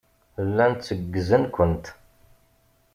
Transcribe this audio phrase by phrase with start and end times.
[0.47, 1.85] Llan tteggzen-kent.